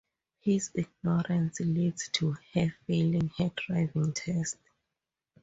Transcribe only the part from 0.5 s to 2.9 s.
ignorance leads to her